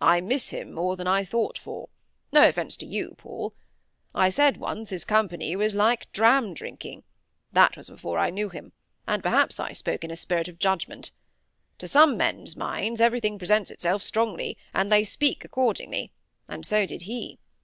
"I 0.00 0.20
miss 0.20 0.48
him 0.48 0.72
more 0.72 0.96
than 0.96 1.06
I 1.06 1.22
thought 1.22 1.56
for; 1.56 1.88
no 2.32 2.48
offence 2.48 2.76
to 2.78 2.84
you, 2.84 3.14
Paul. 3.16 3.54
I 4.12 4.28
said 4.28 4.56
once 4.56 4.90
his 4.90 5.04
company 5.04 5.54
was 5.54 5.76
like 5.76 6.10
dram 6.10 6.52
drinking; 6.52 7.04
that 7.52 7.76
was 7.76 7.88
before 7.88 8.18
I 8.18 8.30
knew 8.30 8.48
him; 8.48 8.72
and 9.06 9.22
perhaps 9.22 9.60
I 9.60 9.70
spoke 9.72 10.02
in 10.02 10.10
a 10.10 10.16
spirit 10.16 10.48
of 10.48 10.58
judgment. 10.58 11.12
To 11.78 11.86
some 11.86 12.16
men's 12.16 12.56
minds 12.56 13.00
everything 13.00 13.38
presents 13.38 13.70
itself 13.70 14.02
strongly, 14.02 14.58
and 14.74 14.90
they 14.90 15.04
speak 15.04 15.44
accordingly; 15.44 16.10
and 16.48 16.66
so 16.66 16.84
did 16.84 17.02
he. 17.02 17.38